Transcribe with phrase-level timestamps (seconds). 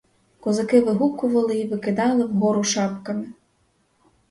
[0.39, 3.33] Козаки вигукували і викидали вгору шапками.